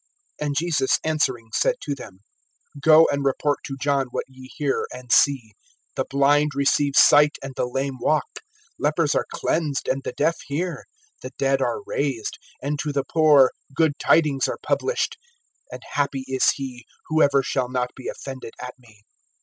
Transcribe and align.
(4)And 0.41 0.55
Jesus 0.55 0.97
answering 1.03 1.49
said 1.53 1.75
to 1.81 1.93
them: 1.93 2.21
Go 2.79 3.07
and 3.11 3.23
report 3.23 3.59
to 3.65 3.77
John 3.79 4.07
what 4.09 4.23
ye 4.27 4.49
hear 4.55 4.87
and 4.91 5.11
see. 5.11 5.53
(5)The 5.95 6.09
blind 6.09 6.51
receive 6.55 6.93
sight 6.95 7.37
and 7.43 7.53
the 7.55 7.67
lame 7.67 7.99
walk, 7.99 8.39
lepers 8.79 9.13
are 9.13 9.27
cleansed 9.31 9.87
and 9.87 10.01
the 10.03 10.13
deaf 10.13 10.37
hear, 10.47 10.85
the 11.21 11.29
dead 11.37 11.61
are 11.61 11.83
raised, 11.85 12.39
and 12.63 12.79
to 12.79 12.91
the 12.91 13.05
poor 13.07 13.51
good 13.75 13.91
tidings 13.99 14.47
are 14.47 14.57
published. 14.63 15.17
(6)And 15.71 15.81
happy 15.91 16.23
is 16.27 16.49
he, 16.55 16.83
whoever 17.09 17.43
shall 17.43 17.69
not 17.69 17.91
be 17.95 18.07
offended 18.07 18.53
at 18.59 18.73
me. 18.79 19.03